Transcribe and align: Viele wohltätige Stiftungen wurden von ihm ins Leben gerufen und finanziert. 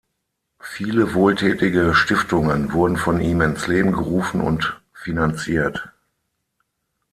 Viele 0.59 1.13
wohltätige 1.13 1.93
Stiftungen 1.93 2.73
wurden 2.73 2.97
von 2.97 3.21
ihm 3.21 3.41
ins 3.41 3.67
Leben 3.67 3.91
gerufen 3.91 4.41
und 4.41 4.81
finanziert. 4.95 5.91